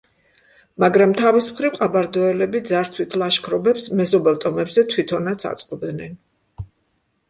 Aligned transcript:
მაგრამ, 0.83 1.13
თავის 1.19 1.49
მხრივ, 1.57 1.75
ყაბარდოელები 1.83 2.63
ძარცვით 2.71 3.19
ლაშქრობებს 3.23 3.89
მეზობელ 4.01 4.43
ტომებზე 4.49 4.89
თვითონაც 4.97 5.51
აწყობდნენ. 5.57 6.23